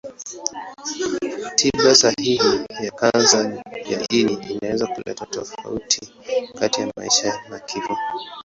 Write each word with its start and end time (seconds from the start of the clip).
Tiba 1.57 1.95
sahihi 2.01 2.65
ya 2.85 2.91
kansa 2.91 3.63
ya 3.91 4.01
ini 4.09 4.33
inaweza 4.33 4.87
kuleta 4.87 5.25
tofauti 5.25 6.13
kati 6.59 6.81
ya 6.81 6.91
maisha 6.97 7.39
na 7.49 7.59
kifo. 7.59 7.97